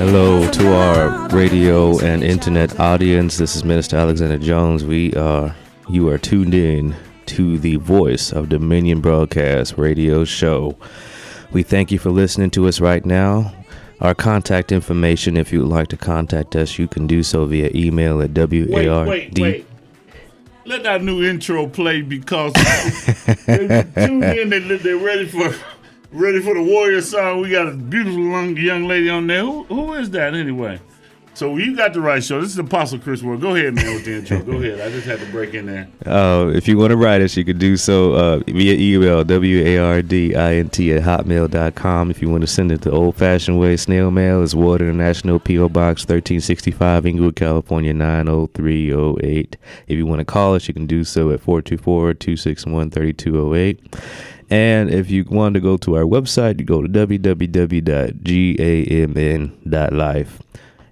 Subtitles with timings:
[0.00, 3.36] Hello to our radio and internet audience.
[3.36, 4.82] This is Minister Alexander Jones.
[4.82, 5.54] We are
[5.90, 6.96] you are tuned in
[7.26, 10.74] to the Voice of Dominion Broadcast radio show.
[11.52, 13.52] We thank you for listening to us right now.
[14.00, 17.70] Our contact information, if you would like to contact us, you can do so via
[17.74, 18.70] email at WARD.
[18.70, 19.66] Wait, wait, wait.
[20.64, 22.54] Let that new intro play because
[23.46, 25.54] they tune in, they, they're ready for
[26.12, 27.40] ready for the Warrior song.
[27.40, 29.42] We got a beautiful young, lady on there.
[29.42, 30.78] Who, who is that anyway?
[31.32, 32.40] So you got the right show.
[32.40, 33.40] This is Apostle Chris Ward.
[33.40, 34.42] Go ahead, man, with the intro.
[34.42, 34.80] Go ahead.
[34.80, 35.88] I just had to break in there.
[36.04, 40.92] Uh, if you want to write us, you can do so uh, via email, W-A-R-D-I-N-T
[40.92, 42.10] at hotmail.com.
[42.10, 45.70] If you want to send it the old-fashioned way, snail mail is Ward International, P.O.
[45.70, 49.56] Box 1365, Inglewood, California, 90308.
[49.86, 53.78] If you want to call us, you can do so at 424-261-3208.
[54.50, 58.22] And if you want to go to our website, you go to www.gamn.life.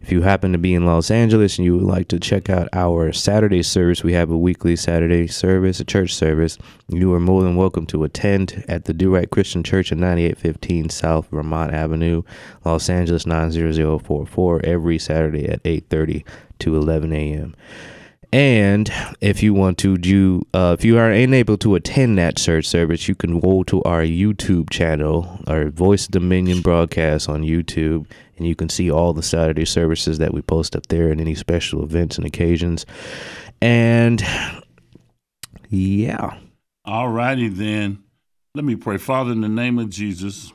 [0.00, 2.68] If you happen to be in Los Angeles and you would like to check out
[2.72, 6.56] our Saturday service, we have a weekly Saturday service, a church service.
[6.88, 10.88] You are more than welcome to attend at the Do Right Christian Church at 9815
[10.88, 12.22] South Vermont Avenue,
[12.64, 16.24] Los Angeles 90044 every Saturday at 8:30
[16.60, 17.54] to 11 a.m.
[18.32, 22.66] And if you want to do, uh, if you are unable to attend that church
[22.66, 28.06] service, you can go to our YouTube channel, our Voice Dominion broadcast on YouTube,
[28.36, 31.34] and you can see all the Saturday services that we post up there and any
[31.34, 32.84] special events and occasions.
[33.62, 34.22] And
[35.70, 36.38] yeah.
[36.84, 38.02] All righty then.
[38.54, 38.98] Let me pray.
[38.98, 40.52] Father, in the name of Jesus,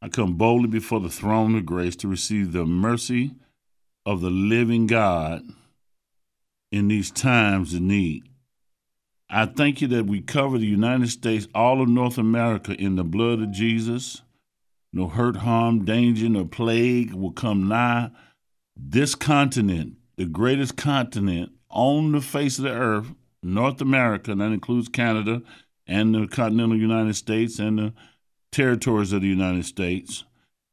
[0.00, 3.32] I come boldly before the throne of grace to receive the mercy
[4.06, 5.42] of the living God
[6.70, 8.24] in these times of need.
[9.30, 13.04] I thank you that we cover the United States, all of North America, in the
[13.04, 14.22] blood of Jesus.
[14.92, 18.10] No hurt, harm, danger, nor plague will come nigh
[18.78, 23.12] this continent, the greatest continent on the face of the earth,
[23.42, 25.42] North America, and that includes Canada
[25.86, 27.92] and the continental United States and the
[28.52, 30.24] territories of the United States.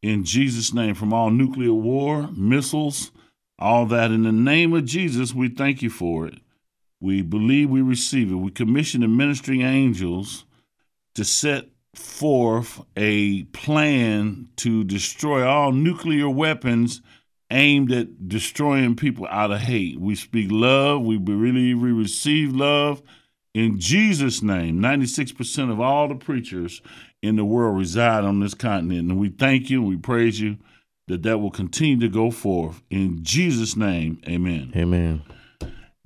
[0.01, 3.11] In Jesus' name, from all nuclear war, missiles,
[3.57, 6.35] all that in the name of Jesus, we thank you for it.
[6.99, 8.35] We believe we receive it.
[8.35, 10.45] We commission the ministering angels
[11.15, 17.01] to set forth a plan to destroy all nuclear weapons
[17.51, 19.99] aimed at destroying people out of hate.
[19.99, 21.03] We speak love.
[21.03, 23.01] We believe we receive love.
[23.53, 26.81] In Jesus' name, 96% of all the preachers
[27.21, 29.09] in the world reside on this continent.
[29.09, 30.57] And we thank you we praise you
[31.07, 32.81] that that will continue to go forth.
[32.89, 34.73] In Jesus' name, amen.
[34.75, 35.21] Amen.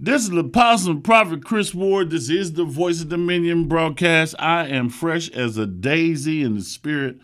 [0.01, 2.09] This is the Apostle and Prophet Chris Ward.
[2.09, 4.33] This is the Voice of Dominion broadcast.
[4.39, 7.17] I am fresh as a daisy in the spirit.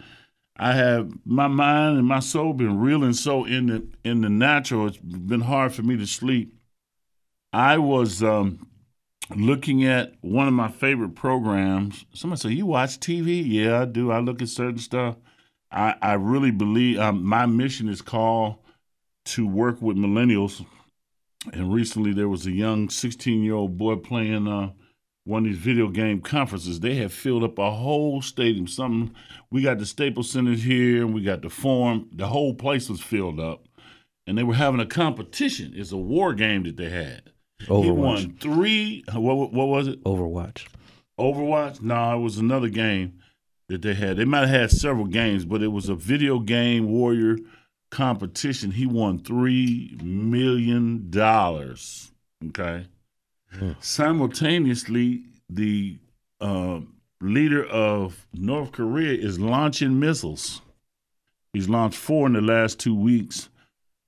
[0.57, 4.87] I have my mind and my soul been reeling so in the in the natural.
[4.87, 6.53] It's been hard for me to sleep.
[7.51, 8.67] I was um,
[9.35, 12.05] looking at one of my favorite programs.
[12.13, 14.11] Somebody said, "You watch TV?" Yeah, I do.
[14.11, 15.15] I look at certain stuff.
[15.71, 18.55] I, I really believe um, my mission is called
[19.25, 20.65] to work with millennials.
[21.53, 24.71] And recently there was a young 16 year old boy playing uh,
[25.25, 26.79] one of these video game conferences.
[26.79, 28.67] They have filled up a whole stadium.
[28.67, 29.13] Something
[29.51, 32.09] we got the Staples Center here, and we got the Forum.
[32.13, 33.67] The whole place was filled up,
[34.25, 35.73] and they were having a competition.
[35.75, 37.31] It's a war game that they had.
[37.63, 37.83] Overwatch.
[37.83, 39.03] He won three.
[39.13, 40.03] What what was it?
[40.03, 40.65] Overwatch.
[41.19, 41.81] Overwatch?
[41.81, 43.19] No, it was another game
[43.67, 44.17] that they had.
[44.17, 47.37] They might have had several games, but it was a video game warrior
[47.89, 48.71] competition.
[48.71, 52.11] He won three million dollars.
[52.47, 52.85] Okay.
[53.51, 53.71] Hmm.
[53.79, 55.97] Simultaneously, the
[56.41, 56.81] uh,
[57.21, 60.61] leader of North Korea is launching missiles.
[61.53, 63.49] He's launched four in the last two weeks,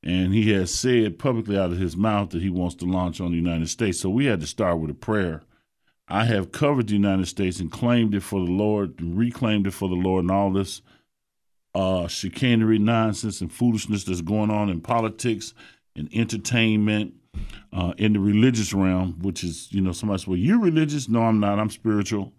[0.03, 3.31] and he has said publicly out of his mouth that he wants to launch on
[3.31, 4.01] the United States.
[4.01, 5.43] So we had to start with a prayer
[6.07, 9.71] I have covered the United States and claimed it for the Lord, and reclaimed it
[9.71, 10.81] for the Lord, and all this
[11.75, 15.53] uh, chicanery, nonsense, and foolishness that's going on in politics
[15.95, 17.13] and entertainment,
[17.73, 21.09] uh, in the religious realm, which is, you know, somebody says, well, you're religious?
[21.09, 21.59] No, I'm not.
[21.59, 22.33] I'm spiritual.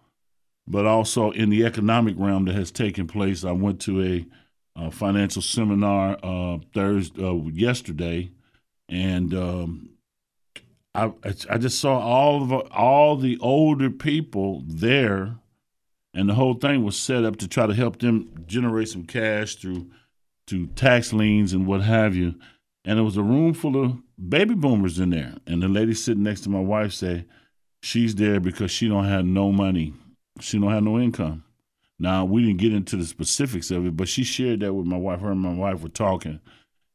[0.66, 3.44] But also in the economic realm that has taken place.
[3.44, 4.26] I went to a,
[4.76, 8.30] a financial seminar uh, Thursday, uh, yesterday,
[8.88, 9.90] and um,
[10.94, 11.12] I
[11.48, 15.36] I just saw all of all the older people there,
[16.14, 19.56] and the whole thing was set up to try to help them generate some cash
[19.56, 19.90] through
[20.48, 22.34] to tax liens and what have you.
[22.84, 23.98] And it was a room full of
[24.28, 25.34] baby boomers in there.
[25.46, 27.26] And the lady sitting next to my wife said,
[27.82, 29.92] she's there because she don't have no money.
[30.40, 31.44] She don't have no income.
[31.98, 34.96] Now we didn't get into the specifics of it, but she shared that with my
[34.96, 35.20] wife.
[35.20, 36.40] Her and my wife were talking,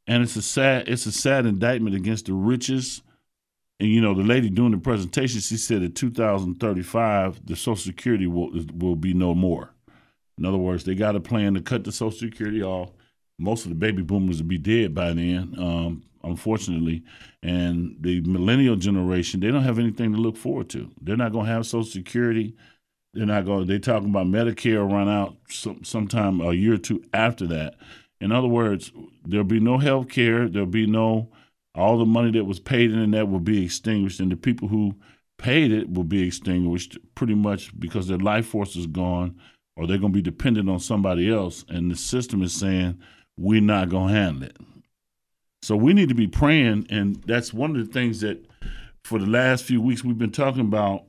[0.07, 3.03] and it's a sad it's a sad indictment against the richest.
[3.79, 8.27] And you know, the lady doing the presentation, she said in 2035 the Social Security
[8.27, 9.73] will will be no more.
[10.37, 12.91] In other words, they got a plan to cut the Social Security off.
[13.39, 17.03] Most of the baby boomers will be dead by then, um, unfortunately.
[17.41, 20.89] And the millennial generation, they don't have anything to look forward to.
[21.01, 22.55] They're not going to have Social Security.
[23.13, 23.67] They're not going.
[23.67, 27.75] They're talking about Medicare run out some, sometime a year or two after that.
[28.19, 28.91] In other words,
[29.25, 30.47] there'll be no health care.
[30.47, 31.29] There'll be no
[31.75, 34.95] all the money that was paid in that will be extinguished, and the people who
[35.37, 39.39] paid it will be extinguished pretty much because their life force is gone,
[39.75, 41.65] or they're going to be dependent on somebody else.
[41.69, 42.99] And the system is saying
[43.37, 44.57] we're not going to handle it.
[45.63, 48.45] So we need to be praying, and that's one of the things that
[49.03, 51.03] for the last few weeks we've been talking about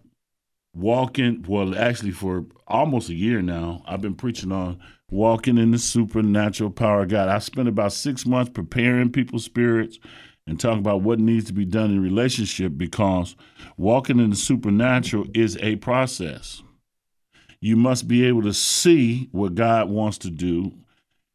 [0.74, 4.76] walking well actually for almost a year now i've been preaching on
[5.08, 10.00] walking in the supernatural power of god i spent about six months preparing people's spirits
[10.46, 13.34] and talk about what needs to be done in relationship because
[13.76, 16.62] walking in the supernatural is a process.
[17.60, 20.72] You must be able to see what god wants to do.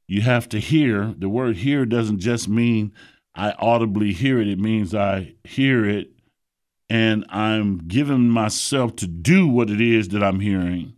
[0.07, 1.13] You have to hear.
[1.17, 2.93] The word hear doesn't just mean
[3.35, 4.47] i audibly hear it.
[4.47, 6.11] It means i hear it
[6.89, 10.93] and I'm giving myself to do what it is that I'm hearing.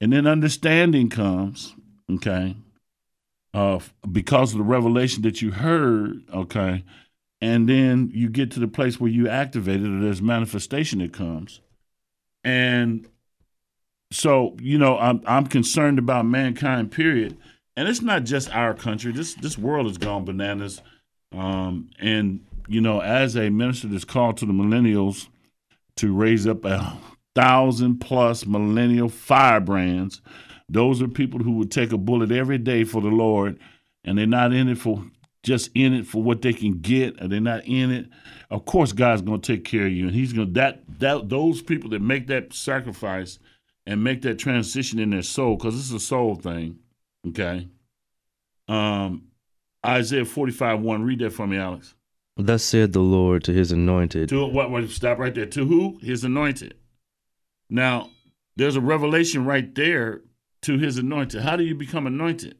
[0.00, 1.74] And then understanding comes,
[2.14, 2.56] okay,
[3.52, 3.80] uh,
[4.10, 6.84] because of the revelation that you heard, okay,
[7.42, 11.12] and then you get to the place where you activate it, or there's manifestation that
[11.12, 11.60] comes.
[12.44, 13.08] And
[14.12, 17.36] so, you know, I'm I'm concerned about mankind, period.
[17.76, 19.10] And it's not just our country.
[19.10, 20.80] This this world has gone bananas.
[21.32, 25.26] Um, and you know, as a minister that's called to the millennials
[25.96, 26.96] to raise up a
[27.34, 30.20] thousand plus millennial firebrands.
[30.68, 33.58] Those are people who would take a bullet every day for the Lord,
[34.04, 35.04] and they're not in it for
[35.42, 38.08] just in it for what they can get, and they're not in it.
[38.50, 41.28] Of course, God's going to take care of you, and He's going to that that
[41.28, 43.38] those people that make that sacrifice
[43.86, 46.78] and make that transition in their soul, because it's a soul thing.
[47.28, 47.68] Okay.
[48.68, 49.24] Um,
[49.84, 51.02] Isaiah forty five one.
[51.02, 51.94] Read that for me, Alex.
[52.36, 54.28] Thus said the Lord to his anointed.
[54.28, 54.70] To what?
[54.70, 54.88] What?
[54.90, 55.46] Stop right there.
[55.46, 55.98] To who?
[56.00, 56.74] His anointed.
[57.68, 58.10] Now,
[58.56, 60.22] there's a revelation right there
[60.62, 61.42] to his anointed.
[61.42, 62.56] How do you become anointed?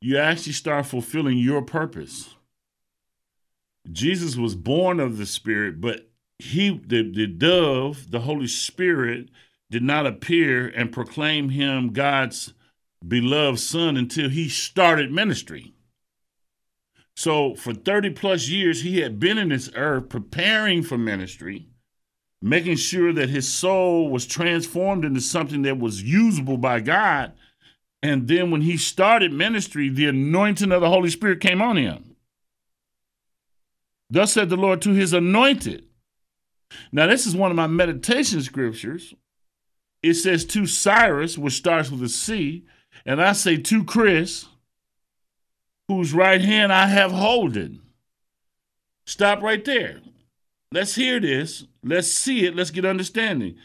[0.00, 2.34] You actually start fulfilling your purpose.
[3.90, 9.28] Jesus was born of the Spirit, but he, the, the dove, the Holy Spirit,
[9.70, 12.54] did not appear and proclaim him God's
[13.06, 15.74] beloved Son until he started ministry.
[17.14, 21.68] So for 30 plus years, he had been in this earth preparing for ministry,
[22.40, 27.32] making sure that his soul was transformed into something that was usable by God.
[28.02, 32.16] And then when he started ministry, the anointing of the Holy Spirit came on him.
[34.08, 35.84] Thus said the Lord to his anointed.
[36.92, 39.14] Now, this is one of my meditation scriptures.
[40.02, 42.64] It says to Cyrus, which starts with a C,
[43.04, 44.46] and I say to Chris,
[45.88, 47.82] whose right hand I have holden.
[49.06, 50.00] Stop right there.
[50.72, 51.66] Let's hear this.
[51.82, 52.54] Let's see it.
[52.54, 53.56] Let's get understanding.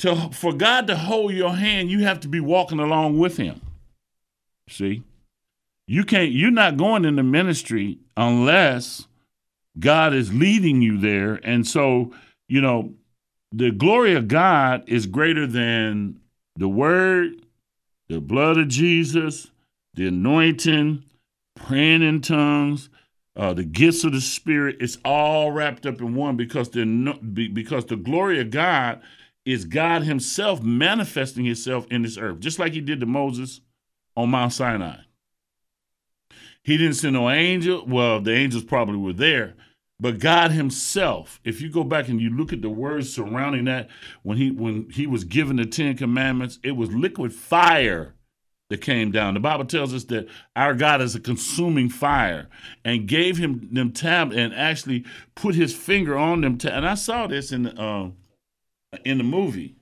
[0.00, 3.60] To, for God to hold your hand, you have to be walking along with Him.
[4.68, 5.02] See?
[5.86, 9.06] You can't, you're not going into ministry unless
[9.78, 11.40] God is leading you there.
[11.42, 12.12] And so,
[12.48, 12.94] you know,
[13.52, 16.20] the glory of God is greater than
[16.56, 17.44] the word,
[18.08, 19.50] the blood of Jesus,
[19.94, 21.04] the anointing,
[21.56, 22.88] praying in tongues,
[23.36, 24.76] uh, the gifts of the Spirit.
[24.80, 26.84] It's all wrapped up in one because the
[27.52, 29.02] because the glory of God
[29.44, 33.60] is God Himself manifesting Himself in this earth, just like He did to Moses
[34.16, 34.96] on Mount Sinai.
[36.62, 37.84] He didn't send no angel.
[37.86, 39.54] Well, the angels probably were there,
[39.98, 41.40] but God Himself.
[41.44, 43.88] If you go back and you look at the words surrounding that,
[44.22, 48.14] when he when he was given the Ten Commandments, it was liquid fire
[48.70, 49.34] that came down.
[49.34, 52.48] The Bible tells us that our God is a consuming fire
[52.84, 55.04] and gave him them tab and actually
[55.34, 56.56] put his finger on them.
[56.56, 58.10] Tab- and I saw this in uh,
[59.04, 59.76] in the movie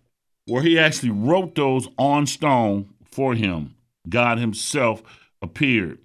[0.46, 3.74] where he actually wrote those on stone for him.
[4.08, 5.02] God himself
[5.42, 5.98] appeared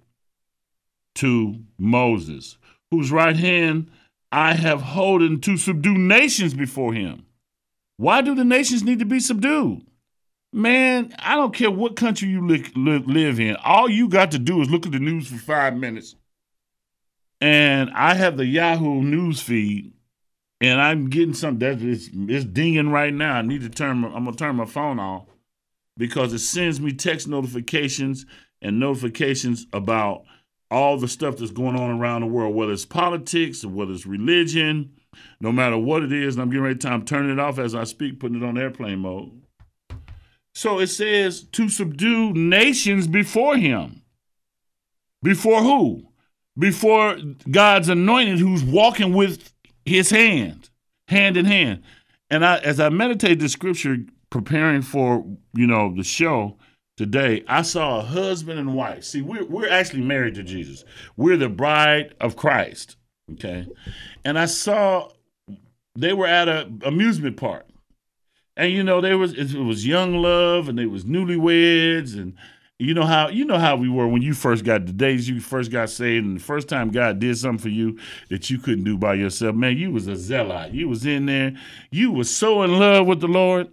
[1.16, 2.58] to Moses,
[2.90, 3.90] whose right hand
[4.30, 7.24] I have holden to subdue nations before him.
[7.96, 9.86] Why do the nations need to be subdued?
[10.52, 13.56] Man, I don't care what country you li- li- live in.
[13.56, 16.14] All you got to do is look at the news for five minutes.
[17.40, 19.92] And I have the Yahoo news feed,
[20.64, 23.34] and I'm getting something that is it's dinging right now.
[23.34, 23.98] I need to turn.
[23.98, 25.26] My, I'm gonna turn my phone off
[25.98, 28.24] because it sends me text notifications
[28.62, 30.24] and notifications about
[30.70, 34.06] all the stuff that's going on around the world, whether it's politics or whether it's
[34.06, 34.94] religion,
[35.38, 36.34] no matter what it is.
[36.34, 38.56] And I'm getting ready to I'm turning it off as I speak, putting it on
[38.56, 39.32] airplane mode.
[40.54, 44.02] So it says to subdue nations before him.
[45.22, 46.08] Before who?
[46.56, 47.18] Before
[47.50, 49.53] God's anointed who's walking with
[49.84, 50.70] his hand,
[51.08, 51.82] hand in hand.
[52.30, 53.98] And I as I meditated the scripture
[54.30, 55.24] preparing for,
[55.54, 56.56] you know, the show
[56.96, 59.04] today, I saw a husband and wife.
[59.04, 60.84] See, we're we're actually married to Jesus.
[61.16, 62.96] We're the bride of Christ.
[63.32, 63.66] Okay.
[64.24, 65.10] And I saw
[65.94, 67.66] they were at a amusement park
[68.56, 72.34] and you know there was it was young love and they was newlyweds and
[72.78, 75.40] you know how you know how we were when you first got the days you
[75.40, 77.98] first got saved and the first time God did something for you
[78.30, 81.54] that you couldn't do by yourself man you was a zealot you was in there
[81.90, 83.68] you was so in love with the Lord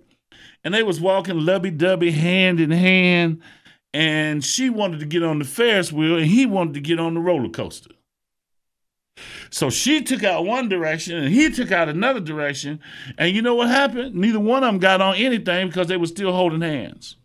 [0.64, 3.42] and they was walking lovey-dovey hand in hand
[3.94, 7.16] and she wanted to get on the Ferris wheel and he wanted to get on
[7.16, 7.92] the roller coaster
[9.50, 12.80] so she took out one direction and he took out another direction.
[13.18, 14.16] And you know what happened?
[14.16, 17.18] Neither one of them got on anything because they were still holding hands.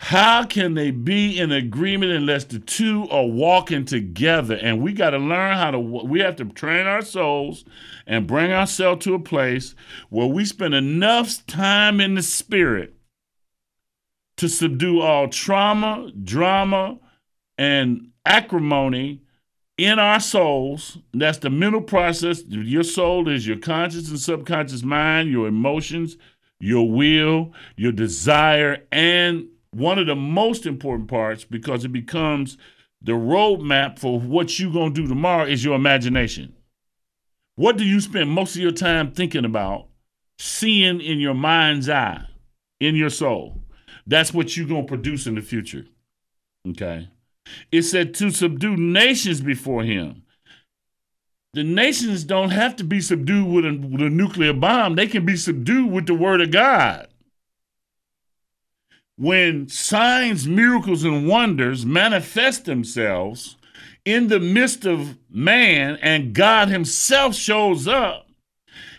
[0.00, 4.54] How can they be in agreement unless the two are walking together?
[4.54, 7.64] And we got to learn how to, we have to train our souls
[8.06, 9.74] and bring ourselves to a place
[10.08, 12.94] where we spend enough time in the spirit
[14.36, 16.98] to subdue all trauma, drama,
[17.58, 19.20] and acrimony
[19.76, 22.42] in our souls, that's the mental process.
[22.48, 26.16] Your soul is your conscious and subconscious mind, your emotions,
[26.58, 32.56] your will, your desire, and one of the most important parts because it becomes
[33.02, 36.54] the roadmap for what you're going to do tomorrow is your imagination.
[37.56, 39.86] What do you spend most of your time thinking about,
[40.38, 42.24] seeing in your mind's eye,
[42.80, 43.62] in your soul?
[44.06, 45.86] That's what you're going to produce in the future.
[46.68, 47.08] Okay.
[47.70, 50.22] It said to subdue nations before him.
[51.54, 55.24] The nations don't have to be subdued with a, with a nuclear bomb, they can
[55.24, 57.08] be subdued with the word of God.
[59.18, 63.56] When signs, miracles, and wonders manifest themselves
[64.04, 68.28] in the midst of man and God Himself shows up,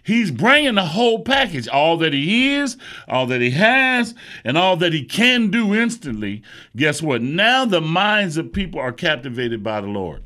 [0.03, 4.75] He's bringing the whole package, all that he is, all that he has, and all
[4.77, 6.41] that he can do instantly.
[6.75, 7.21] Guess what?
[7.21, 10.23] Now the minds of people are captivated by the Lord.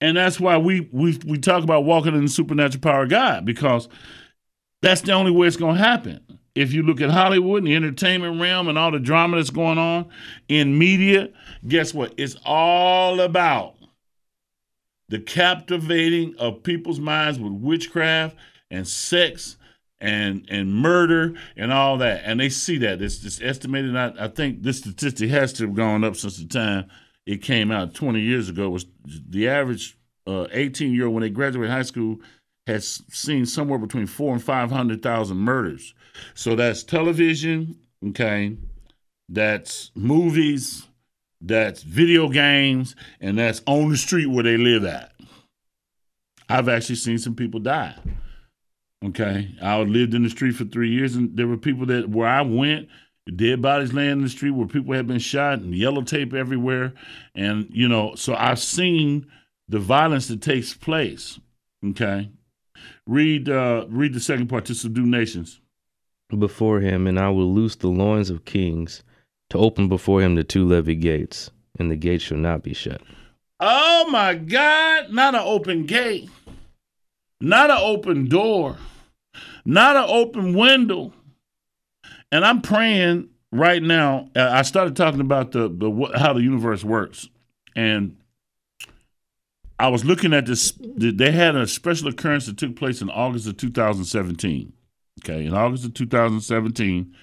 [0.00, 3.44] And that's why we we we talk about walking in the supernatural power of God,
[3.44, 3.88] because
[4.80, 6.20] that's the only way it's gonna happen.
[6.54, 9.78] If you look at Hollywood and the entertainment realm and all the drama that's going
[9.78, 10.08] on
[10.48, 11.30] in media,
[11.66, 12.12] guess what?
[12.18, 13.76] It's all about
[15.08, 18.36] the captivating of people's minds with witchcraft
[18.70, 19.56] and sex
[20.00, 22.22] and and murder and all that.
[22.24, 23.00] And they see that.
[23.00, 23.96] It's estimated.
[23.96, 26.86] I, I think this statistic has to have gone up since the time
[27.24, 28.68] it came out 20 years ago.
[28.68, 32.18] Was the average uh, 18 year old when they graduate high school
[32.66, 35.94] has seen somewhere between four and five hundred thousand murders.
[36.34, 37.76] So that's television,
[38.08, 38.56] okay,
[39.28, 40.86] that's movies,
[41.40, 45.12] that's video games, and that's on the street where they live at.
[46.48, 47.96] I've actually seen some people die
[49.04, 52.28] Okay, I lived in the street for three years, and there were people that where
[52.28, 52.88] I went,
[53.34, 56.92] dead bodies laying in the street where people had been shot, and yellow tape everywhere,
[57.34, 59.26] and you know, so I've seen
[59.68, 61.40] the violence that takes place.
[61.84, 62.30] Okay,
[63.06, 65.60] read uh, read the second part to subdue nations.
[66.38, 69.02] Before him, and I will loose the loins of kings,
[69.50, 73.02] to open before him the two levy gates, and the gates shall not be shut.
[73.60, 75.12] Oh my God!
[75.12, 76.30] Not an open gate,
[77.40, 78.76] not an open door
[79.64, 81.12] not an open window.
[82.30, 84.28] And I'm praying right now.
[84.34, 87.28] Uh, I started talking about the, the how the universe works,
[87.76, 88.16] and
[89.78, 90.72] I was looking at this.
[90.80, 94.72] They had a special occurrence that took place in August of 2017.
[95.20, 97.14] Okay, in August of 2017,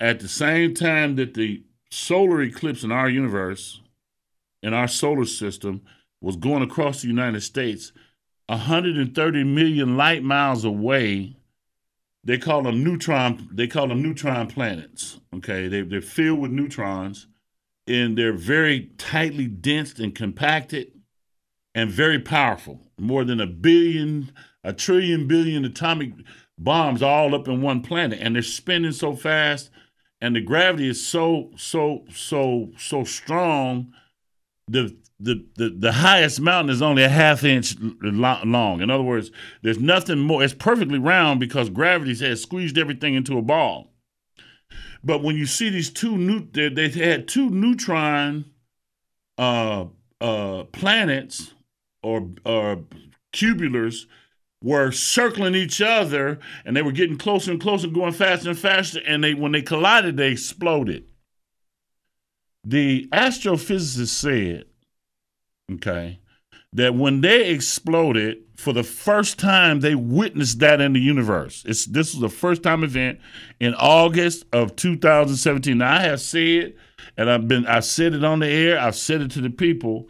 [0.00, 3.80] at the same time that the solar eclipse in our universe,
[4.62, 5.82] in our solar system,
[6.20, 7.92] was going across the United States,
[8.46, 11.36] 130 million light miles away
[12.24, 13.48] they call them neutron.
[13.52, 15.20] They call them neutron planets.
[15.34, 17.26] Okay, they they're filled with neutrons,
[17.86, 20.92] and they're very tightly dense and compacted,
[21.74, 22.80] and very powerful.
[22.98, 24.32] More than a billion,
[24.62, 26.12] a trillion billion atomic
[26.60, 29.70] bombs all up in one planet, and they're spinning so fast,
[30.20, 33.92] and the gravity is so so so so strong.
[34.68, 38.80] The the, the, the highest mountain is only a half inch long.
[38.80, 40.42] In other words, there's nothing more.
[40.42, 43.92] It's perfectly round because gravity has squeezed everything into a ball.
[45.04, 48.46] But when you see these two new, they, they had two neutron
[49.36, 49.86] uh,
[50.20, 51.52] uh, planets
[52.02, 52.84] or or
[53.32, 54.06] cubulars
[54.62, 59.00] were circling each other and they were getting closer and closer, going faster and faster.
[59.06, 61.06] And they when they collided, they exploded.
[62.64, 64.64] The astrophysicists said,
[65.72, 66.20] okay,
[66.74, 71.64] that when they exploded for the first time, they witnessed that in the universe.
[71.66, 73.18] It's this was the first time event
[73.58, 75.78] in August of 2017.
[75.78, 76.74] Now, I have said,
[77.16, 80.08] and I've been I've said it on the air, I've said it to the people.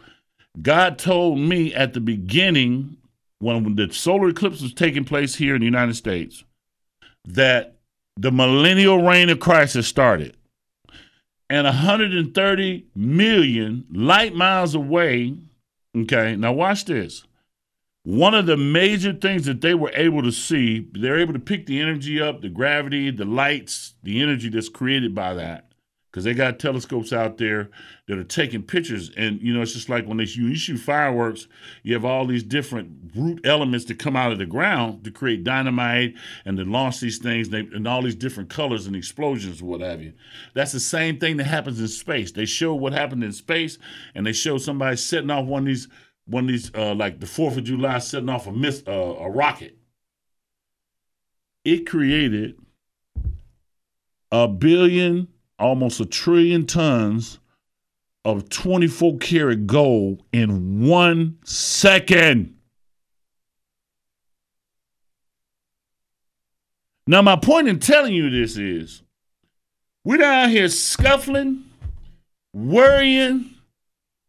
[0.61, 2.97] God told me at the beginning
[3.41, 6.43] when the solar eclipse was taking place here in the United States
[7.25, 7.75] that
[8.17, 10.37] the millennial reign of Christ has started.
[11.49, 15.35] And 130 million light miles away,
[15.97, 17.25] okay, now watch this.
[18.03, 21.65] One of the major things that they were able to see, they're able to pick
[21.65, 25.70] the energy up, the gravity, the lights, the energy that's created by that
[26.11, 27.69] because they got telescopes out there
[28.07, 29.11] that are taking pictures.
[29.15, 31.47] And you know, it's just like when they you shoot fireworks,
[31.83, 35.45] you have all these different root elements that come out of the ground to create
[35.45, 39.79] dynamite and to launch these things they, and all these different colors and explosions, what
[39.79, 40.11] have you.
[40.53, 42.33] That's the same thing that happens in space.
[42.33, 43.77] They show what happened in space,
[44.13, 45.87] and they show somebody setting off one of these
[46.25, 49.29] one of these uh, like the Fourth of July setting off a miss uh, a
[49.29, 49.77] rocket.
[51.63, 52.57] It created
[54.29, 55.27] a billion
[55.61, 57.39] almost a trillion tons
[58.25, 62.55] of 24 karat gold in one second.
[67.07, 69.01] Now, my point in telling you this is
[70.03, 71.63] we're down here scuffling,
[72.53, 73.55] worrying,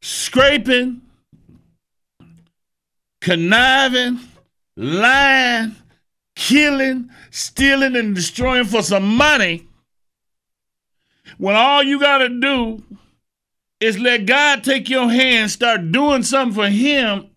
[0.00, 1.02] scraping,
[3.20, 4.20] conniving,
[4.76, 5.76] lying,
[6.34, 9.66] killing, stealing, and destroying for some money
[11.38, 12.82] when all you got to do
[13.80, 17.28] is let God take your hand, start doing something for Him.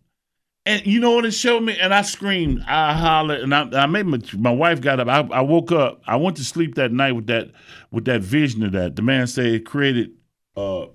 [0.67, 1.77] And you know what it showed me?
[1.79, 5.07] And I screamed, I hollered, and I, I made my, my wife got up.
[5.07, 6.01] I, I, woke up.
[6.07, 7.51] I went to sleep that night with that
[7.91, 8.95] with that vision of that.
[8.95, 10.11] The man said it created
[10.57, 10.87] uh,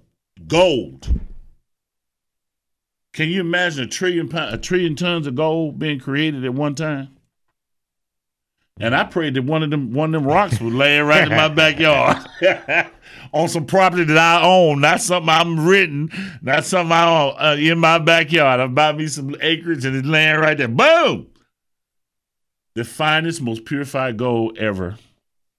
[0.49, 1.09] gold.
[3.13, 7.17] Can you imagine a trillion a trillion tons of gold being created at one time?
[8.81, 11.37] And I prayed that one of them one of them rocks would land right in
[11.37, 12.17] my backyard
[13.33, 17.57] on some property that I own, not something I'm written, not something I own uh,
[17.59, 18.59] in my backyard.
[18.59, 20.69] I buy me some acreage and it land right there.
[20.69, 21.29] Boom!
[22.75, 24.97] The finest, most purified gold ever.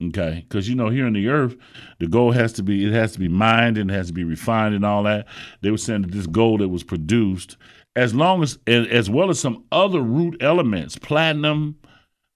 [0.03, 1.55] Okay, because you know here on the earth,
[1.99, 4.23] the gold has to be it has to be mined and it has to be
[4.23, 5.27] refined and all that.
[5.61, 7.57] They were saying that this gold that was produced,
[7.95, 11.77] as long as as well as some other root elements, platinum,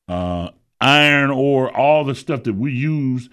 [0.08, 0.50] uh,
[0.82, 3.30] iron ore, all the stuff that we use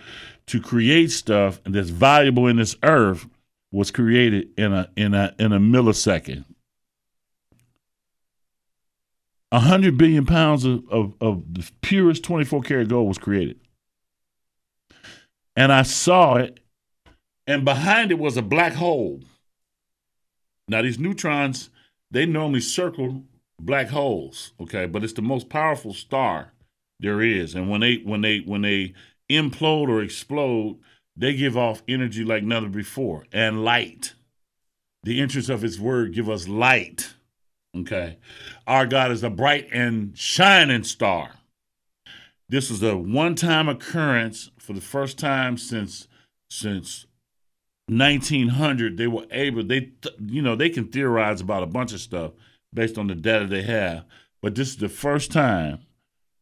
[0.47, 3.27] to create stuff that's valuable in this earth
[3.71, 6.45] was created in a in a in a millisecond.
[9.51, 13.61] A hundred billion pounds of, of, of the purest 24 karat gold was created.
[15.55, 16.61] And I saw it,
[17.47, 19.21] and behind it was a black hole.
[20.69, 21.69] Now, these neutrons,
[22.11, 23.25] they normally circle
[23.61, 26.52] black holes, okay, but it's the most powerful star
[27.03, 27.55] there is.
[27.55, 28.95] And when they when they when they
[29.31, 30.79] implode or explode,
[31.17, 34.15] they give off energy like never before and light.
[35.03, 37.15] The interest of his word give us light.
[37.77, 38.19] Okay.
[38.67, 41.33] Our God is a bright and shining star.
[42.49, 46.07] This is a one-time occurrence for the first time since
[46.51, 47.07] since
[47.89, 52.33] 1900 they were able they you know they can theorize about a bunch of stuff
[52.73, 54.05] based on the data they have
[54.41, 55.81] but this is the first time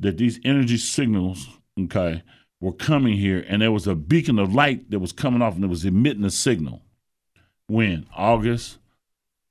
[0.00, 2.22] that these energy signals, okay,
[2.60, 5.64] were coming here, and there was a beacon of light that was coming off and
[5.64, 6.82] it was emitting a signal.
[7.66, 8.06] When?
[8.16, 8.78] August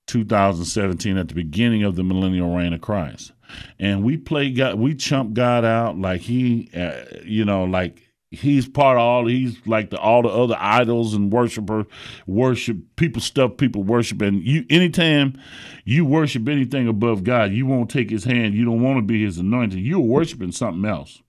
[0.07, 3.31] 2017, at the beginning of the millennial reign of Christ.
[3.79, 8.67] And we play God, we chump God out like he, uh, you know, like he's
[8.67, 11.85] part of all he's like the all the other idols and worshiper
[12.27, 14.21] worship people stuff people worship.
[14.21, 15.39] And you anytime
[15.83, 18.53] you worship anything above god you won't take his hand.
[18.53, 19.83] You don't want to be his anointing.
[19.83, 21.21] You're worshiping something else.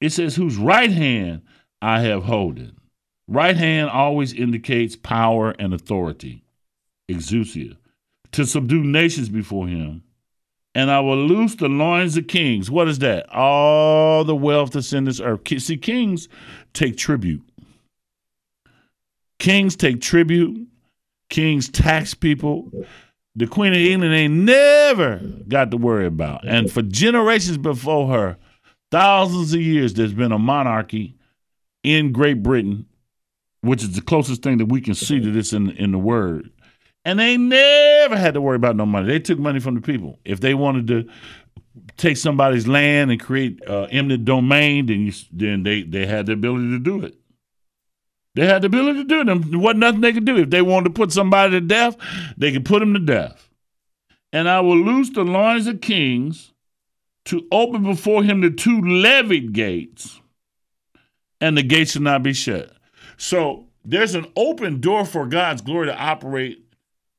[0.00, 1.42] It says whose right hand
[1.82, 2.76] i have holden
[3.26, 6.44] right hand always indicates power and authority.
[7.10, 7.76] Exousia.
[8.32, 10.02] To subdue nations before him
[10.74, 12.70] and I will loose the loins of kings.
[12.70, 13.28] What is that?
[13.32, 15.40] All the wealth that's in this earth.
[15.60, 16.28] See, kings
[16.72, 17.42] take tribute.
[19.38, 20.68] Kings take tribute.
[21.28, 22.70] Kings tax people.
[23.36, 26.46] The Queen of England ain't never got to worry about.
[26.46, 28.36] And for generations before her,
[28.90, 31.16] thousands of years, there's been a monarchy
[31.82, 32.86] in Great Britain
[33.62, 36.50] which is the closest thing that we can see to this in in the word.
[37.04, 39.06] And they never had to worry about no money.
[39.06, 40.18] They took money from the people.
[40.24, 41.08] If they wanted to
[41.96, 46.32] take somebody's land and create uh, eminent domain, then you, then they they had the
[46.32, 47.14] ability to do it.
[48.34, 49.50] They had the ability to do it.
[49.50, 50.36] There wasn't nothing they could do.
[50.36, 51.96] If they wanted to put somebody to death,
[52.36, 53.48] they could put them to death.
[54.32, 56.52] And I will loose the loins of kings
[57.26, 60.20] to open before him the two levied gates,
[61.40, 62.72] and the gates shall not be shut.
[63.16, 66.64] So there's an open door for God's glory to operate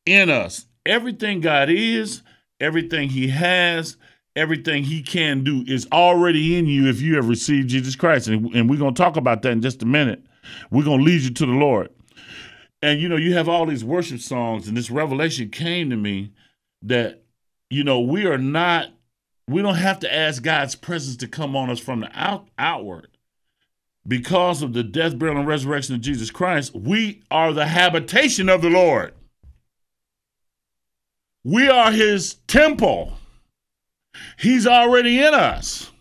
[0.05, 0.65] in us.
[0.85, 2.23] Everything God is,
[2.59, 3.97] everything He has,
[4.35, 8.27] everything He can do is already in you if you have received Jesus Christ.
[8.27, 10.23] And, and we're going to talk about that in just a minute.
[10.71, 11.89] We're going to lead you to the Lord.
[12.81, 16.33] And you know, you have all these worship songs, and this revelation came to me
[16.81, 17.23] that,
[17.69, 18.87] you know, we are not,
[19.47, 23.07] we don't have to ask God's presence to come on us from the out, outward.
[24.07, 28.63] Because of the death, burial, and resurrection of Jesus Christ, we are the habitation of
[28.63, 29.13] the Lord.
[31.43, 33.13] We are his temple.
[34.38, 35.91] He's already in us.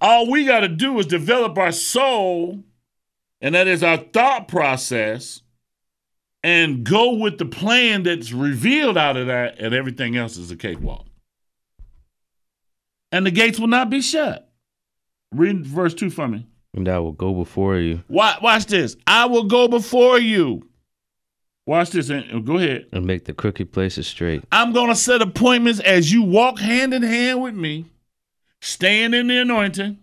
[0.00, 2.62] All we got to do is develop our soul,
[3.40, 5.42] and that is our thought process,
[6.42, 10.56] and go with the plan that's revealed out of that, and everything else is a
[10.56, 11.06] cakewalk.
[13.12, 14.50] And the gates will not be shut.
[15.32, 16.46] Read verse 2 for me.
[16.74, 18.02] And I will go before you.
[18.08, 18.96] Watch, watch this.
[19.06, 20.66] I will go before you.
[21.66, 22.10] Watch this.
[22.10, 22.86] And go ahead.
[22.92, 24.42] And make the crooked places straight.
[24.50, 27.86] I'm going to set appointments as you walk hand in hand with me,
[28.60, 29.98] stand in the anointing.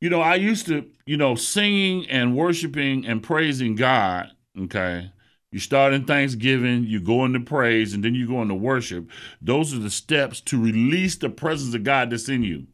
[0.00, 4.30] You know, I used to, you know, singing and worshiping and praising God.
[4.58, 5.10] Okay.
[5.52, 9.10] You start in thanksgiving, you go into praise, and then you go into worship.
[9.42, 12.66] Those are the steps to release the presence of God that's in you.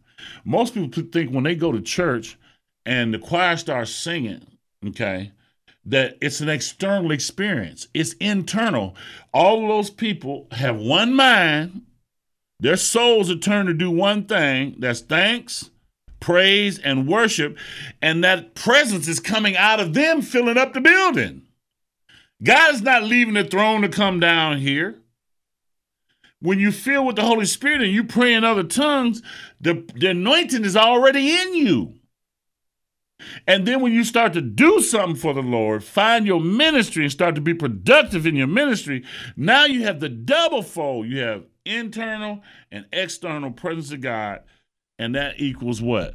[0.45, 2.39] Most people think when they go to church
[2.85, 4.47] and the choir starts singing,
[4.87, 5.33] okay,
[5.87, 7.87] that it's an external experience.
[7.95, 8.97] It's internal.
[9.33, 11.83] All those people have one mind.
[12.59, 14.77] Their souls are turned to do one thing.
[14.79, 15.71] That's thanks,
[16.19, 17.57] praise, and worship.
[18.03, 21.43] And that presence is coming out of them, filling up the building.
[22.43, 24.99] God is not leaving the throne to come down here.
[26.41, 29.23] When you fill with the Holy Spirit and you pray in other tongues,
[29.61, 31.95] the, the anointing is already in you.
[33.47, 37.13] And then when you start to do something for the Lord, find your ministry and
[37.13, 39.05] start to be productive in your ministry,
[39.37, 41.07] now you have the double fold.
[41.07, 44.41] You have internal and external presence of God,
[44.99, 46.15] and that equals what?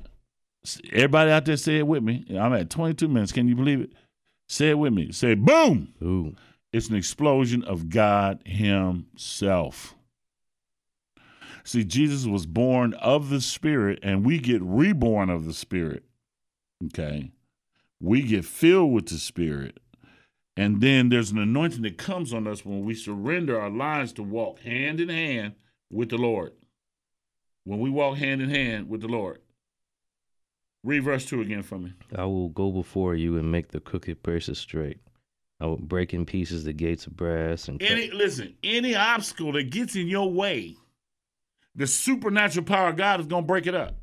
[0.91, 2.25] Everybody out there say it with me.
[2.29, 3.31] I'm at 22 minutes.
[3.31, 3.93] Can you believe it?
[4.47, 5.11] Say it with me.
[5.11, 5.93] Say boom.
[6.03, 6.35] Ooh.
[6.71, 9.95] It's an explosion of God Himself.
[11.63, 16.03] See, Jesus was born of the Spirit, and we get reborn of the Spirit.
[16.85, 17.31] Okay.
[17.99, 19.79] We get filled with the Spirit.
[20.57, 24.23] And then there's an anointing that comes on us when we surrender our lives to
[24.23, 25.53] walk hand in hand
[25.89, 26.51] with the Lord.
[27.63, 29.39] When we walk hand in hand with the Lord.
[30.83, 31.93] Read verse 2 again for me.
[32.15, 34.99] I will go before you and make the crooked places straight.
[35.59, 39.69] I will break in pieces the gates of brass and any listen, any obstacle that
[39.69, 40.75] gets in your way,
[41.75, 43.95] the supernatural power of God is gonna break it up.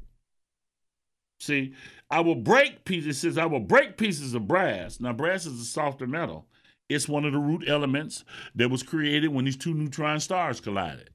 [1.40, 1.74] See,
[2.10, 3.16] I will break pieces.
[3.16, 5.00] It says, I will break pieces of brass.
[5.00, 6.46] Now, brass is a softer metal.
[6.88, 11.10] It's one of the root elements that was created when these two neutron stars collided.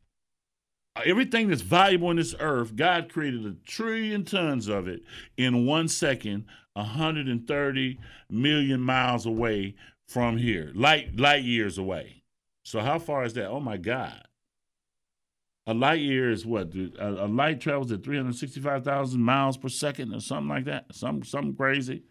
[0.96, 5.02] Uh, everything that's valuable in this earth, God created a trillion tons of it
[5.36, 9.76] in one second, 130 million miles away
[10.08, 12.22] from here, light light years away.
[12.66, 13.48] So how far is that?
[13.48, 14.22] Oh my God.
[15.66, 16.74] A light year is what?
[17.00, 20.94] A, a light travels at 365,000 miles per second or something like that.
[20.94, 22.04] Some something crazy.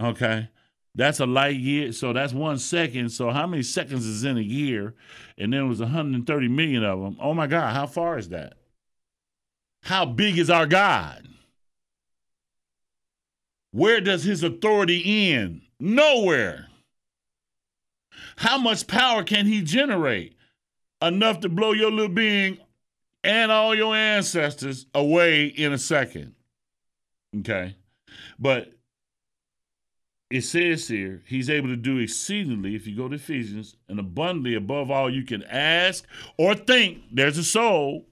[0.00, 0.48] Okay.
[0.94, 1.92] That's a light year.
[1.92, 3.10] So that's one second.
[3.10, 4.94] So how many seconds is in a year?
[5.36, 7.16] And then it was 130 million of them.
[7.20, 8.54] Oh my God, how far is that?
[9.82, 11.28] How big is our God?
[13.72, 15.62] Where does his authority end?
[15.80, 16.68] Nowhere.
[18.36, 20.33] How much power can he generate?
[21.02, 22.58] Enough to blow your little being
[23.22, 26.34] and all your ancestors away in a second.
[27.38, 27.76] Okay.
[28.38, 28.72] But
[30.30, 34.54] it says here, he's able to do exceedingly, if you go to Ephesians, and abundantly
[34.54, 36.06] above all you can ask
[36.38, 37.02] or think.
[37.12, 38.06] There's a soul.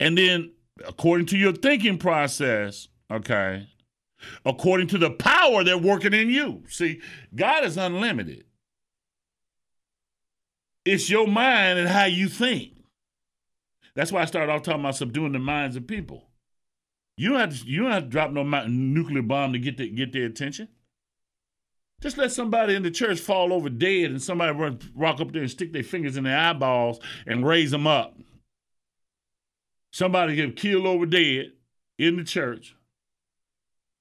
[0.00, 0.52] And then,
[0.86, 3.68] according to your thinking process, okay,
[4.44, 6.62] according to the power they're working in you.
[6.68, 7.00] See,
[7.34, 8.44] God is unlimited.
[10.84, 12.72] It's your mind and how you think.
[13.94, 16.28] That's why I started off talking about subduing the minds of people.
[17.16, 19.88] You don't have to, you don't have to drop no nuclear bomb to get the,
[19.88, 20.68] get their attention.
[22.00, 25.42] Just let somebody in the church fall over dead and somebody run, rock up there
[25.42, 28.18] and stick their fingers in their eyeballs and raise them up.
[29.92, 31.52] Somebody get killed over dead
[31.98, 32.74] in the church.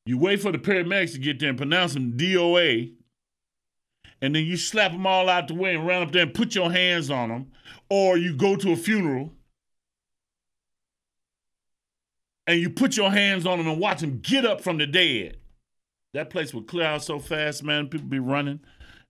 [0.05, 2.93] You wait for the paramedics to get there and pronounce them DOA,
[4.23, 6.55] and then you slap them all out the way and run up there and put
[6.55, 7.51] your hands on them,
[7.89, 9.33] or you go to a funeral
[12.47, 15.37] and you put your hands on them and watch them get up from the dead.
[16.13, 17.89] That place would clear out so fast, man.
[17.89, 18.61] People be running.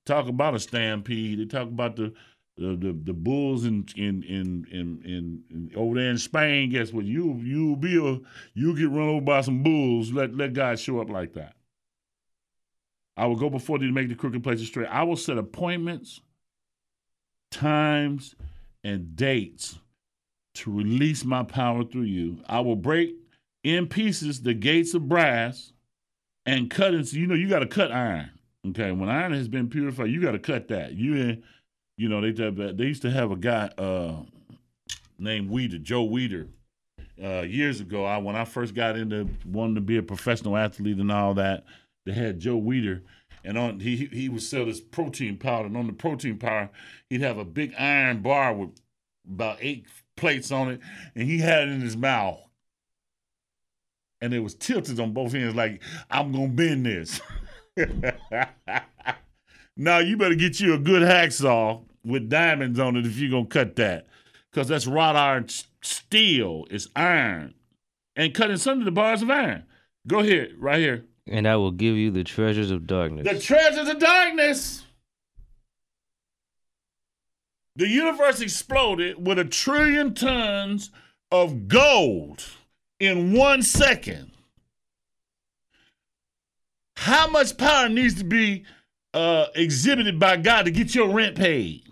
[0.08, 1.40] Talk about a stampede.
[1.40, 2.12] They talk about the
[2.58, 6.72] the the, the bulls in in, in in in in over there in Spain.
[6.72, 7.06] Guess what?
[7.06, 8.20] You you be a
[8.56, 10.12] you get run over by some bulls.
[10.12, 11.54] Let let God show up like that.
[13.16, 14.88] I will go before thee to make the crooked places straight.
[14.88, 16.22] I will set appointments,
[17.52, 18.36] times,
[18.84, 19.78] and dates
[20.56, 22.40] to release my power through you.
[22.48, 23.16] I will break
[23.64, 25.74] in pieces the gates of brass
[26.46, 27.14] and cut it.
[27.14, 28.30] You know you got to cut iron.
[28.70, 30.94] Okay, when iron has been purified, you got to cut that.
[30.94, 31.42] You,
[31.98, 32.32] you know they
[32.72, 34.16] they used to have a guy uh,
[35.18, 36.48] named Weider, Joe Weider,
[37.22, 38.06] uh, years ago.
[38.06, 41.66] I when I first got into wanting to be a professional athlete and all that,
[42.06, 43.02] they had Joe Weider,
[43.44, 46.70] and on he he would sell this protein powder, and on the protein powder
[47.10, 48.70] he'd have a big iron bar with
[49.32, 49.86] about eight
[50.16, 50.80] plates on it,
[51.16, 52.40] and he had it in his mouth
[54.24, 57.20] and it was tilted on both ends, like I'm gonna bend this.
[59.76, 63.48] now you better get you a good hacksaw with diamonds on it if you're gonna
[63.48, 64.08] cut that,
[64.50, 65.48] because that's wrought iron
[65.82, 66.66] steel.
[66.72, 67.54] It's iron,
[68.16, 69.66] and cutting some of the bars of iron.
[70.08, 71.04] Go here, right here.
[71.28, 73.28] And I will give you the treasures of darkness.
[73.28, 74.84] The treasures of darkness.
[77.76, 80.92] The universe exploded with a trillion tons
[81.32, 82.44] of gold
[83.00, 84.32] in one second.
[86.98, 88.66] How much power needs to be
[89.14, 91.84] uh, exhibited by God to get your rent paid,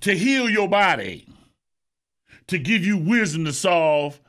[0.00, 1.28] to heal your body,
[2.48, 4.20] to give you wisdom to solve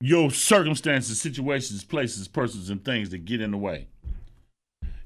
[0.00, 3.88] your circumstances, situations, places, persons, and things that get in the way?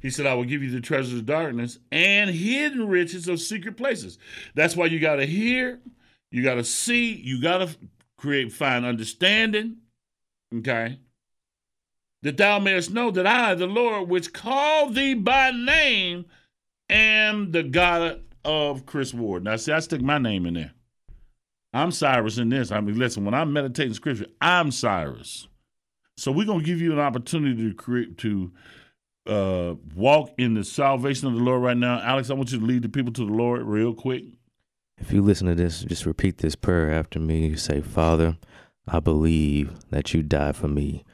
[0.00, 3.78] He said, I will give you the treasures of darkness and hidden riches of secret
[3.78, 4.18] places.
[4.54, 5.80] That's why you got to hear,
[6.30, 7.74] you got to see, you got to
[8.18, 9.78] create fine understanding.
[10.54, 10.98] Okay.
[12.22, 16.26] That thou mayest know that I, the Lord, which called thee by name,
[16.90, 19.44] am the God of Chris Ward.
[19.44, 20.72] Now, see, I stick my name in there.
[21.74, 22.70] I'm Cyrus in this.
[22.70, 25.48] I mean, listen, when I'm meditating scripture, I'm Cyrus.
[26.16, 28.52] So we're gonna give you an opportunity to create to
[29.26, 32.00] uh, walk in the salvation of the Lord right now.
[32.00, 34.24] Alex, I want you to lead the people to the Lord real quick.
[34.98, 37.56] If you listen to this, just repeat this prayer after me.
[37.56, 38.37] Say, Father,
[38.87, 41.04] I believe that you died for me.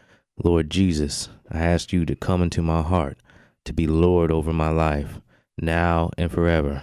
[0.44, 3.18] Lord Jesus, I ask you to come into my heart,
[3.64, 5.20] to be Lord over my life,
[5.58, 6.82] now and forever.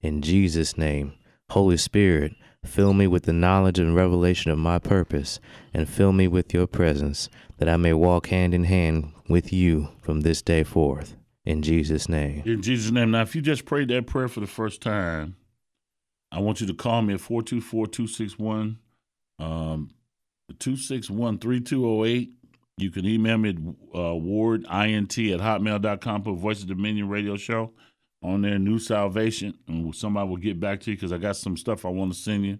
[0.00, 1.14] In Jesus' name,
[1.50, 2.36] Holy Spirit,
[2.68, 5.40] fill me with the knowledge and revelation of my purpose,
[5.72, 9.88] and fill me with your presence, that I may walk hand in hand with you
[10.00, 11.16] from this day forth.
[11.44, 12.42] In Jesus' name.
[12.44, 13.12] In Jesus' name.
[13.12, 15.36] Now, if you just prayed that prayer for the first time,
[16.32, 18.78] I want you to call me at 424 261
[19.38, 19.90] um,
[20.58, 22.32] 261 3208.
[22.78, 23.56] You can email me at
[23.94, 26.22] uh, wardint at hotmail.com.
[26.22, 27.72] Put Voice of Dominion radio show
[28.26, 31.56] on there, New Salvation, and somebody will get back to you because I got some
[31.56, 32.58] stuff I want to send you.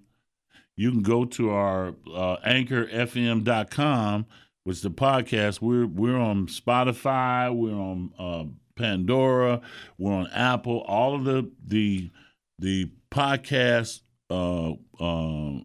[0.77, 4.27] You can go to our uh, anchorfm.com,
[4.65, 5.61] which is the podcast.
[5.61, 8.45] We're we're on Spotify, we're on uh,
[8.77, 9.61] Pandora,
[9.99, 12.11] we're on Apple, all of the the
[12.59, 15.61] the podcasts uh, uh,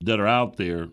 [0.00, 0.88] that are out there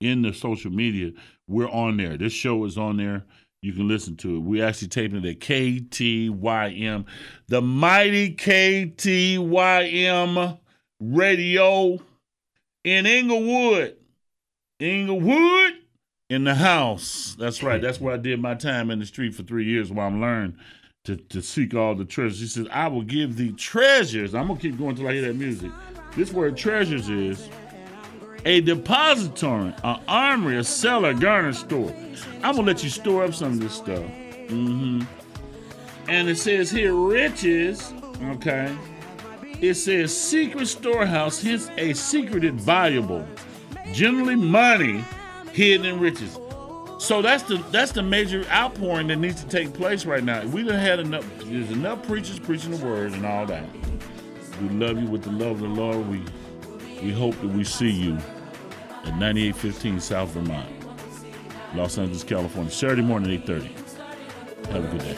[0.00, 1.12] in the social media,
[1.46, 2.16] we're on there.
[2.16, 3.24] This show is on there.
[3.62, 4.40] You can listen to it.
[4.40, 7.06] We're actually taping it at KTYM,
[7.46, 8.98] the mighty KTYM
[11.00, 12.00] radio
[12.82, 13.96] in Inglewood.
[14.80, 15.74] Inglewood
[16.28, 17.36] in the house.
[17.38, 17.80] That's right.
[17.80, 20.56] That's where I did my time in the street for three years while I'm learning
[21.04, 22.40] to, to seek all the treasures.
[22.40, 24.34] He says, I will give thee treasures.
[24.34, 25.70] I'm going to keep going until I hear that music.
[26.16, 27.48] This word treasures is
[28.44, 31.94] a depository, an armory, a cellar, a garner store.
[32.42, 34.04] I'm to let you store up some of this stuff.
[34.48, 35.02] Mm-hmm.
[36.08, 38.76] And it says here, riches, okay?
[39.60, 43.24] It says secret storehouse, hence a secreted valuable.
[43.92, 45.04] Generally money
[45.52, 46.38] hidden in riches.
[46.98, 50.46] So that's the that's the major outpouring that needs to take place right now.
[50.46, 51.26] We done had enough.
[51.40, 53.64] There's enough preachers preaching the word and all that.
[54.60, 56.08] We love you with the love of the Lord.
[56.08, 56.22] We
[57.02, 58.16] we hope that we see you
[59.04, 60.68] at 9815 South Vermont,
[61.74, 63.70] Los Angeles, California, Saturday morning, 8:30.
[64.70, 65.16] Have a good day.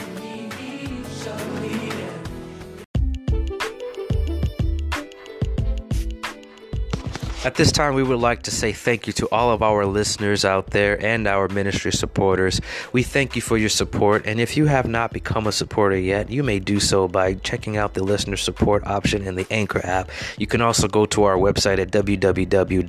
[7.45, 10.47] At this time, we would like to say thank you to all of our listeners
[10.47, 12.59] out there and our ministry supporters.
[12.91, 16.31] We thank you for your support, and if you have not become a supporter yet,
[16.31, 20.09] you may do so by checking out the listener support option in the Anchor app.
[20.39, 22.81] You can also go to our website at www.gamn.life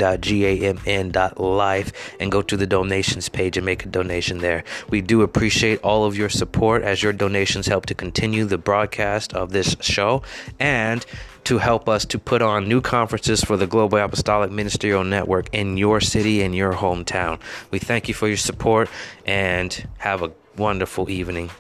[2.21, 4.63] and go to the donations page and make a donation there.
[4.89, 9.33] We do appreciate all of your support as your donations help to continue the broadcast
[9.33, 10.23] of this show
[10.61, 11.05] and
[11.45, 15.77] to help us to put on new conferences for the Global Apostolic Ministerial Network in
[15.77, 17.39] your city and your hometown.
[17.71, 18.89] We thank you for your support
[19.25, 21.51] and have a wonderful evening.